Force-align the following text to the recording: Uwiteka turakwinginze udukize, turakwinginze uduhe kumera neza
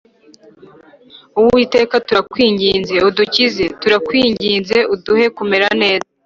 Uwiteka 1.39 1.95
turakwinginze 2.07 2.95
udukize, 3.07 3.63
turakwinginze 3.81 4.77
uduhe 4.93 5.25
kumera 5.37 5.67
neza 5.81 6.07